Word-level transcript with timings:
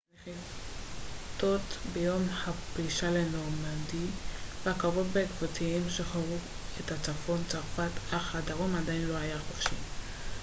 הנחיתות 0.27 1.77
ביום 1.93 2.21
הפלישה 2.47 3.09
לנורמנדי 3.11 4.05
והקרבות 4.63 5.05
בעקבותיהן 5.07 5.89
שחררו 5.89 6.35
את 6.79 6.91
צפון 7.01 7.37
צרפת 7.47 7.91
אך 8.13 8.35
הדרום 8.35 8.75
עדיין 8.75 9.07
לא 9.07 9.17
היה 9.17 9.39
חופשי 9.39 9.75